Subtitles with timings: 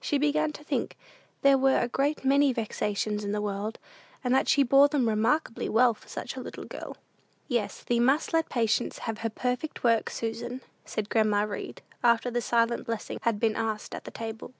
[0.00, 0.96] She began to think
[1.42, 3.78] there were a great many vexations in the world,
[4.24, 6.96] and that she bore them remarkably well for such a little girl.
[7.46, 12.40] "Yes, thee must let patience have her perfect work, Susan," said grandma Read, after the
[12.40, 14.52] "silent blessing" had been asked at the table.